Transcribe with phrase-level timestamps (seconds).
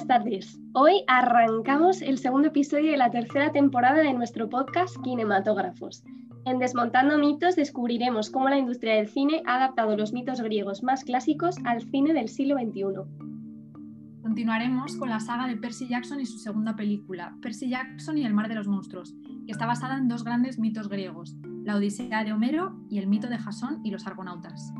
[0.00, 0.58] Buenas tardes.
[0.72, 6.02] Hoy arrancamos el segundo episodio de la tercera temporada de nuestro podcast Cinematógrafos.
[6.46, 11.04] En Desmontando mitos descubriremos cómo la industria del cine ha adaptado los mitos griegos más
[11.04, 12.82] clásicos al cine del siglo XXI.
[14.22, 18.32] Continuaremos con la saga de Percy Jackson y su segunda película, Percy Jackson y el
[18.32, 19.14] mar de los monstruos,
[19.44, 23.28] que está basada en dos grandes mitos griegos, la Odisea de Homero y el mito
[23.28, 24.72] de Jasón y los argonautas.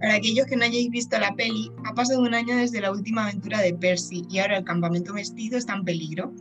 [0.00, 3.24] Para aquellos que no hayáis visto la peli, ha pasado un año desde la última
[3.24, 6.32] aventura de Percy y ahora el campamento mestizo está en peligro.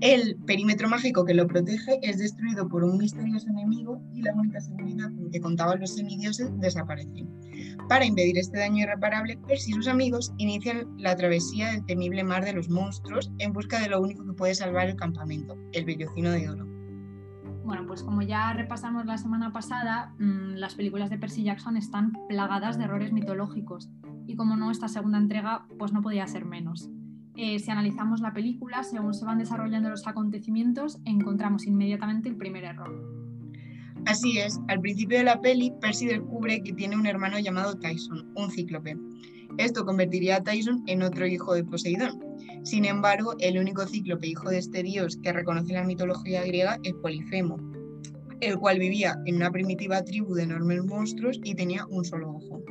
[0.00, 4.60] El perímetro mágico que lo protege es destruido por un misterioso enemigo y la única
[4.60, 7.26] seguridad con que contaban los semidioses desaparece.
[7.88, 12.44] Para impedir este daño irreparable, Percy y sus amigos inician la travesía del temible mar
[12.44, 16.30] de los monstruos en busca de lo único que puede salvar el campamento, el vellocino
[16.30, 16.79] de oro.
[17.64, 22.12] Bueno, pues como ya repasamos la semana pasada, mm, las películas de Percy Jackson están
[22.28, 23.90] plagadas de errores mitológicos
[24.26, 26.88] y como no, esta segunda entrega pues no podía ser menos.
[27.36, 32.64] Eh, si analizamos la película, según se van desarrollando los acontecimientos, encontramos inmediatamente el primer
[32.64, 33.09] error.
[34.06, 38.32] Así es, al principio de la peli, Percy descubre que tiene un hermano llamado Tyson,
[38.34, 38.96] un cíclope.
[39.58, 42.18] Esto convertiría a Tyson en otro hijo de Poseidón.
[42.64, 46.94] Sin embargo, el único cíclope hijo de este dios que reconoce la mitología griega es
[46.94, 47.58] Polifemo,
[48.40, 52.62] el cual vivía en una primitiva tribu de enormes monstruos y tenía un solo ojo.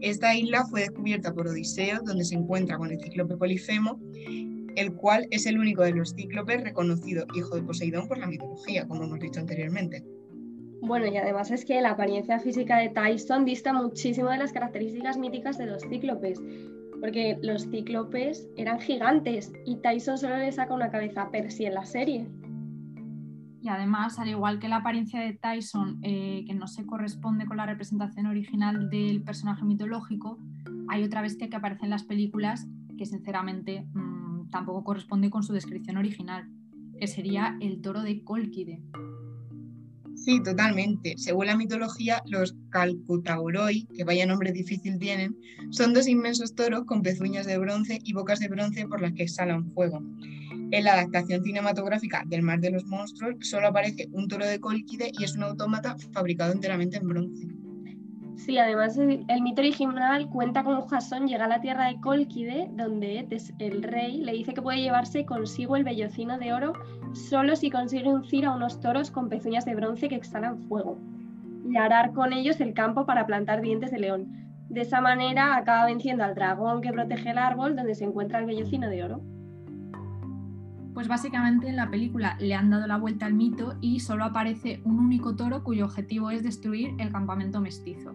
[0.00, 4.00] Esta isla fue descubierta por Odiseo, donde se encuentra con el cíclope Polifemo,
[4.76, 8.86] el cual es el único de los cíclopes reconocido hijo de Poseidón por la mitología,
[8.86, 10.04] como hemos dicho anteriormente.
[10.86, 15.16] Bueno, y además es que la apariencia física de Tyson dista muchísimo de las características
[15.16, 16.42] míticas de los cíclopes,
[17.00, 21.74] porque los cíclopes eran gigantes y Tyson solo le saca una cabeza a Percy en
[21.74, 22.28] la serie.
[23.62, 27.56] Y además, al igual que la apariencia de Tyson, eh, que no se corresponde con
[27.56, 30.38] la representación original del personaje mitológico,
[30.88, 32.68] hay otra bestia que aparece en las películas
[32.98, 36.46] que sinceramente mm, tampoco corresponde con su descripción original,
[36.98, 38.82] que sería el toro de Colquide.
[40.16, 41.14] Sí, totalmente.
[41.18, 45.36] Según la mitología, los Calcutauroi, que vaya nombre difícil tienen,
[45.70, 49.24] son dos inmensos toros con pezuñas de bronce y bocas de bronce por las que
[49.24, 50.02] exhalan fuego.
[50.70, 55.12] En la adaptación cinematográfica del Mar de los Monstruos solo aparece un toro de Colquide
[55.18, 57.46] y es un autómata fabricado enteramente en bronce.
[58.36, 63.26] Sí, además el, mito original cuenta cómo Jasón llega a la tierra de Colquide, donde
[63.58, 66.72] el rey le dice que puede llevarse consigo el vellocino de oro
[67.14, 70.98] solo si consigue uncir a unos toros con pezuñas de bronce que exhalan fuego
[71.68, 74.26] y arar con ellos el campo para plantar dientes de león.
[74.68, 78.46] De esa manera acaba venciendo al dragón que protege el árbol donde se encuentra el
[78.46, 79.22] vellocino de oro.
[80.92, 84.80] Pues básicamente en la película le han dado la vuelta al mito y solo aparece
[84.84, 88.14] un único toro cuyo objetivo es destruir el campamento mestizo.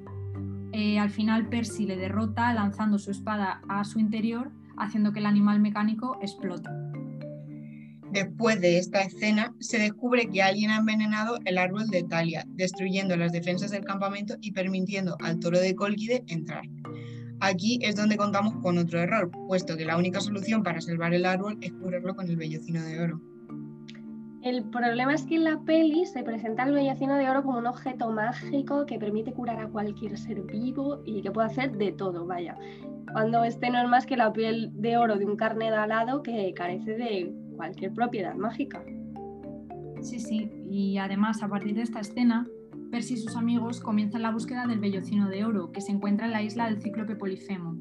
[0.71, 5.25] Eh, al final Percy le derrota lanzando su espada a su interior, haciendo que el
[5.25, 6.69] animal mecánico explote.
[8.11, 13.15] Después de esta escena, se descubre que alguien ha envenenado el árbol de Talia, destruyendo
[13.15, 16.63] las defensas del campamento y permitiendo al toro de Colquide entrar.
[17.39, 21.25] Aquí es donde contamos con otro error, puesto que la única solución para salvar el
[21.25, 23.21] árbol es cubrirlo con el vellocino de oro.
[24.41, 27.67] El problema es que en la peli se presenta el vellocino de oro como un
[27.67, 32.25] objeto mágico que permite curar a cualquier ser vivo y que puede hacer de todo,
[32.25, 32.57] vaya.
[33.11, 36.53] Cuando este no es más que la piel de oro de un carne alado que
[36.53, 38.81] carece de cualquier propiedad mágica.
[40.01, 42.47] Sí, sí, y además a partir de esta escena
[42.89, 46.31] Percy y sus amigos comienzan la búsqueda del vellocino de oro, que se encuentra en
[46.31, 47.75] la isla del cíclope Polifemo.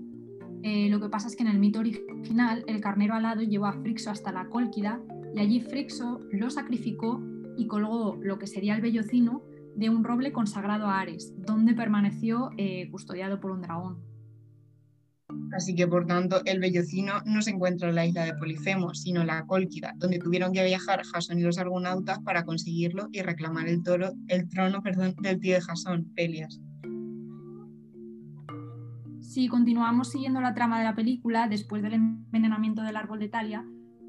[0.65, 3.72] Eh, lo que pasa es que en el mito original, el carnero alado llevó a
[3.72, 5.00] Frixo hasta la Cólquida
[5.33, 7.22] y allí Frixo lo sacrificó
[7.56, 9.45] y colgó lo que sería el vellocino
[9.77, 13.99] de un roble consagrado a Ares, donde permaneció eh, custodiado por un dragón.
[15.53, 19.22] Así que, por tanto, el vellocino no se encuentra en la isla de Polifemo, sino
[19.22, 23.66] en la Cólquida, donde tuvieron que viajar Jasón y los argonautas para conseguirlo y reclamar
[23.68, 24.83] el, trono
[25.21, 26.60] del tío de Jasón, Pelias.
[29.21, 33.65] Si continuamos siguiendo la trama de la película, después del envenenamiento del árbol de Talia,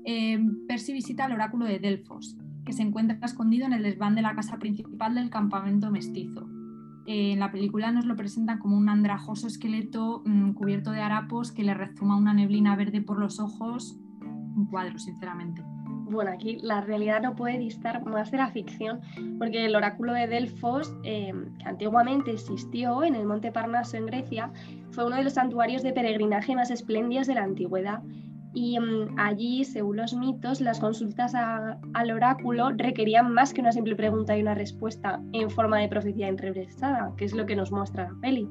[0.05, 4.21] eh, Percy visita el oráculo de Delfos, que se encuentra escondido en el desván de
[4.21, 6.47] la casa principal del campamento mestizo
[7.11, 11.63] en la película nos lo presentan como un andrajoso esqueleto mm, cubierto de harapos que
[11.63, 13.97] le rezuma una neblina verde por los ojos.
[14.21, 15.63] Un cuadro, sinceramente.
[16.11, 19.01] Bueno, aquí la realidad no puede distar más de la ficción,
[19.39, 24.51] porque el oráculo de Delfos, eh, que antiguamente existió en el Monte Parnaso en Grecia,
[24.91, 28.03] fue uno de los santuarios de peregrinaje más espléndidos de la antigüedad
[28.53, 33.95] y mm, allí, según los mitos, las consultas al oráculo requerían más que una simple
[33.95, 38.09] pregunta y una respuesta en forma de profecía entrevistada, que es lo que nos muestra
[38.09, 38.47] la peli.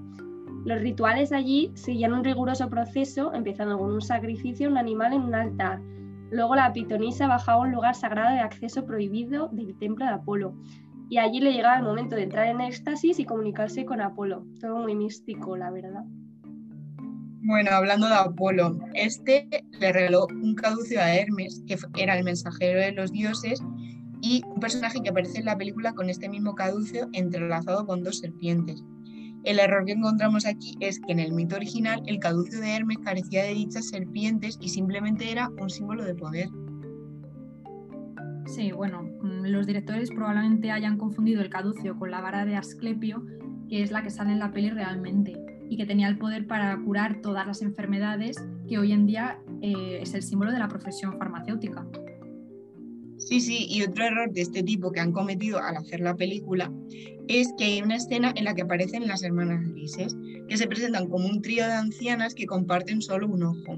[0.65, 5.23] Los rituales allí seguían un riguroso proceso, empezando con un sacrificio de un animal en
[5.23, 5.81] un altar.
[6.31, 10.55] Luego la pitonisa bajaba a un lugar sagrado de acceso prohibido del templo de Apolo.
[11.09, 14.45] Y allí le llegaba el momento de entrar en éxtasis y comunicarse con Apolo.
[14.61, 16.05] Todo muy místico, la verdad.
[17.49, 19.49] Bueno, hablando de Apolo, este
[19.81, 23.63] le regaló un caducio a Hermes, que era el mensajero de los dioses,
[24.21, 28.19] y un personaje que aparece en la película con este mismo caducio entrelazado con dos
[28.19, 28.85] serpientes.
[29.45, 32.99] El error que encontramos aquí es que en el mito original el caducio de Hermes
[32.99, 36.51] carecía de dichas serpientes y simplemente era un símbolo de poder.
[38.45, 43.25] Sí, bueno, mm, los directores probablemente hayan confundido el caducio con la vara de Asclepio,
[43.71, 46.77] que es la que sale en la peli realmente, y que tenía el poder para
[46.83, 48.37] curar todas las enfermedades,
[48.69, 51.87] que hoy en día eh, es el símbolo de la profesión farmacéutica.
[53.19, 56.73] Sí, sí, y otro error de este tipo que han cometido al hacer la película
[57.27, 60.17] es que hay una escena en la que aparecen las hermanas grises,
[60.49, 63.77] que se presentan como un trío de ancianas que comparten solo un ojo.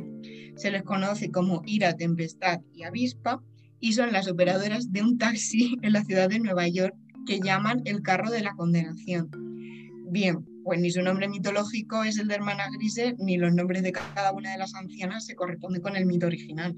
[0.56, 3.42] Se les conoce como Ira, Tempestad y Avispa
[3.80, 6.94] y son las operadoras de un taxi en la ciudad de Nueva York
[7.26, 9.49] que llaman el carro de la condenación.
[10.10, 13.92] Bien, pues ni su nombre mitológico es el de hermanas grises, ni los nombres de
[13.92, 16.76] cada una de las ancianas se corresponden con el mito original.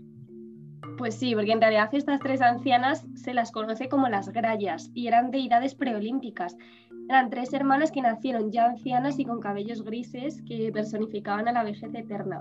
[0.98, 5.06] Pues sí, porque en realidad estas tres ancianas se las conoce como las Grayas y
[5.06, 6.58] eran deidades preolímpicas.
[7.08, 11.64] Eran tres hermanas que nacieron ya ancianas y con cabellos grises que personificaban a la
[11.64, 12.36] vejez eterna.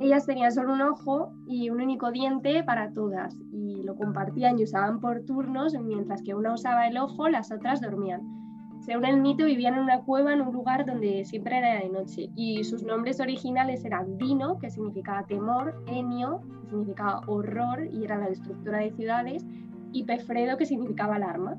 [0.00, 4.64] Ellas tenían solo un ojo y un único diente para todas y lo compartían y
[4.64, 8.20] usaban por turnos, mientras que una usaba el ojo, las otras dormían.
[8.80, 12.30] Según el mito, vivían en una cueva en un lugar donde siempre era de noche
[12.34, 18.18] y sus nombres originales eran Dino, que significaba temor, Enio, que significaba horror y era
[18.18, 19.44] la destructora de ciudades,
[19.92, 21.56] y Pefredo, que significaba alarma.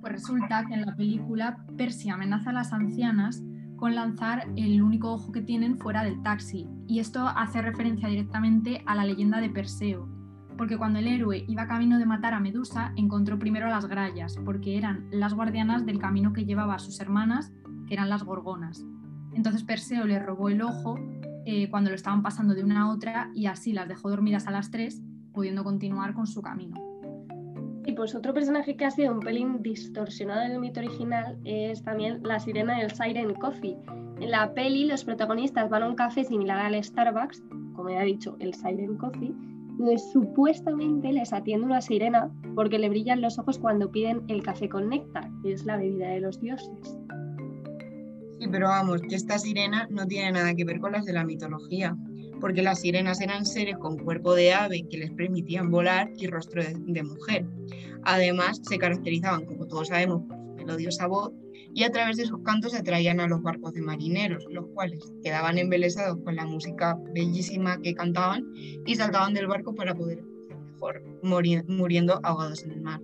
[0.00, 3.42] Pues resulta que en la película Percy amenaza a las ancianas
[3.76, 8.82] con lanzar el único ojo que tienen fuera del taxi, y esto hace referencia directamente
[8.86, 10.19] a la leyenda de Perseo,
[10.60, 14.36] porque cuando el héroe iba camino de matar a Medusa, encontró primero a las grayas,
[14.44, 17.50] porque eran las guardianas del camino que llevaba a sus hermanas,
[17.88, 18.84] que eran las gorgonas.
[19.32, 20.98] Entonces Perseo le robó el ojo
[21.46, 24.50] eh, cuando lo estaban pasando de una a otra y así las dejó dormidas a
[24.50, 25.00] las tres,
[25.32, 26.76] pudiendo continuar con su camino.
[27.86, 31.82] Y pues otro personaje que ha sido un pelín distorsionado en el mito original es
[31.82, 33.78] también la sirena del Siren Coffee.
[34.20, 37.42] En la peli los protagonistas van a un café similar al Starbucks,
[37.74, 39.32] como ya he dicho, el Siren Coffee,
[40.12, 44.88] supuestamente les atiende una sirena porque le brillan los ojos cuando piden el café con
[44.88, 46.98] néctar, que es la bebida de los dioses.
[48.38, 51.24] Sí, pero vamos, que esta sirena no tiene nada que ver con las de la
[51.24, 51.96] mitología,
[52.40, 56.62] porque las sirenas eran seres con cuerpo de ave que les permitían volar y rostro
[56.62, 57.46] de, mujer.
[58.04, 61.32] Además, se caracterizaban, como todos sabemos, por su melodiosa voz
[61.74, 65.58] y a través de sus cantos atraían a los barcos de marineros, los cuales quedaban
[65.58, 72.20] embelesados con la música bellísima que cantaban y saltaban del barco para poder mejor, muriendo
[72.22, 73.00] ahogados en el mar.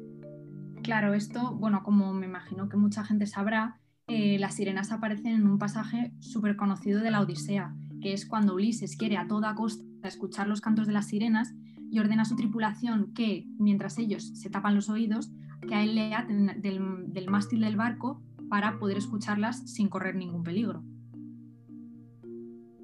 [0.82, 5.46] Claro, esto, bueno, como me imagino que mucha gente sabrá, eh, las sirenas aparecen en
[5.46, 9.84] un pasaje súper conocido de la Odisea, que es cuando Ulises quiere a toda costa
[10.04, 11.54] escuchar los cantos de las sirenas
[11.90, 15.32] y ordena a su tripulación que, mientras ellos se tapan los oídos,
[15.66, 20.14] que a él le aten del, del mástil del barco para poder escucharlas sin correr
[20.14, 20.84] ningún peligro.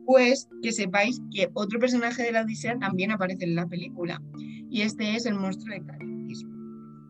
[0.05, 4.21] Pues que sepáis que otro personaje de la Odisea también aparece en la película,
[4.69, 6.45] y este es el monstruo de Caribdis.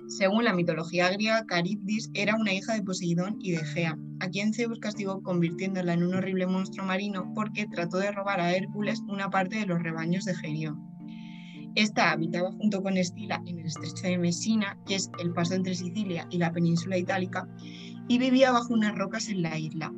[0.09, 4.53] Según la mitología griega, Caribdis era una hija de Poseidón y de Gea, a quien
[4.53, 9.31] Zeus castigó convirtiéndola en un horrible monstruo marino porque trató de robar a Hércules una
[9.31, 10.93] parte de los rebaños de Gerión.
[11.75, 15.75] Esta habitaba junto con Estila en el estrecho de Messina, que es el paso entre
[15.75, 17.49] Sicilia y la península itálica,
[18.13, 19.91] y vivía bajo unas rocas en la isla.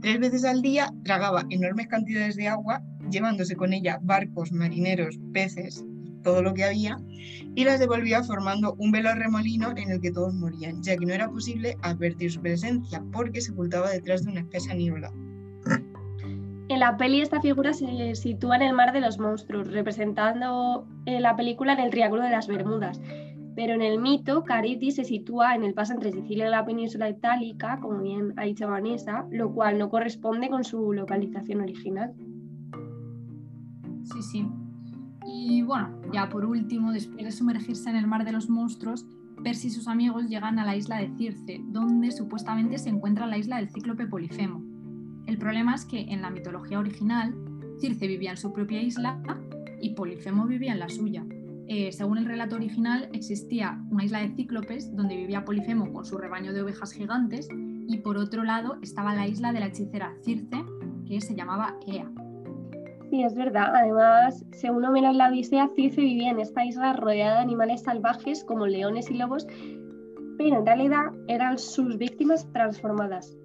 [0.00, 5.84] Tres veces al día tragaba enormes cantidades de agua, llevándose con ella barcos, marineros, peces,
[6.24, 6.98] todo lo que había,
[7.54, 11.14] y las devolvía formando un velo remolino en el que todos morían, ya que no
[11.14, 15.12] era posible advertir su presencia porque se ocultaba detrás de una espesa niebla.
[16.68, 21.22] En la peli esta figura se sitúa en el mar de los monstruos, representando en
[21.22, 23.00] la película en el Triángulo de las Bermudas,
[23.56, 27.08] pero en el mito, Cariti se sitúa en el paso entre Sicilia y la península
[27.08, 32.12] itálica, como bien ha dicho Vanessa, lo cual no corresponde con su localización original.
[34.04, 34.46] Sí, sí.
[35.24, 39.06] Y bueno, ya por último, después de sumergirse en el mar de los monstruos,
[39.42, 43.38] Percy y sus amigos llegan a la isla de Circe, donde supuestamente se encuentra la
[43.38, 44.62] isla del cíclope Polifemo.
[45.26, 47.34] El problema es que en la mitología original,
[47.80, 49.18] Circe vivía en su propia isla
[49.80, 51.24] y Polifemo vivía en la suya.
[51.68, 56.16] Eh, según el relato original, existía una isla de cíclopes donde vivía Polifemo con su
[56.16, 60.64] rebaño de ovejas gigantes y por otro lado estaba la isla de la hechicera Circe,
[61.06, 62.08] que se llamaba Ea.
[63.10, 63.74] Sí, es verdad.
[63.74, 68.44] Además, según Homero en la Odisea, Circe vivía en esta isla rodeada de animales salvajes
[68.44, 69.46] como leones y lobos,
[70.38, 73.36] pero en realidad eran sus víctimas transformadas.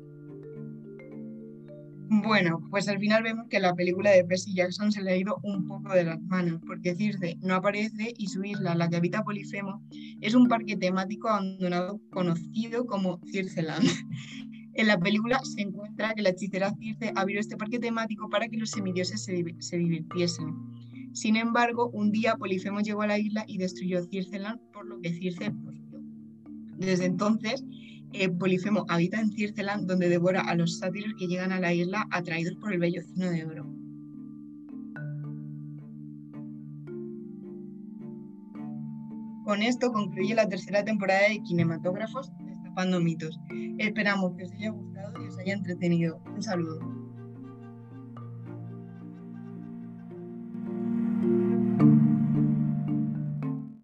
[2.14, 5.40] Bueno, pues al final vemos que la película de Percy Jackson se le ha ido
[5.44, 9.24] un poco de las manos, porque Circe no aparece y su isla, la que habita
[9.24, 9.82] Polifemo,
[10.20, 13.88] es un parque temático abandonado conocido como Circeland.
[14.74, 18.58] En la película se encuentra que la hechicera Circe abrió este parque temático para que
[18.58, 20.54] los semidioses se, divirtiesen.
[21.14, 25.14] Sin embargo, un día Polifemo llegó a la isla y destruyó Circeland, por lo que
[25.14, 25.82] Circe murió.
[26.78, 27.64] Desde entonces,
[28.14, 32.08] eh, Polifemo habita en Circeland, donde devora a los sátiros que llegan a la isla
[32.12, 33.66] atraídos por el vellocino de oro.
[39.46, 43.40] Con esto concluye la tercera temporada de Cinematógrafos Destapando Mitos.
[43.80, 46.22] Esperamos que os haya gustado y os haya entretenido.
[46.34, 47.01] Un saludo.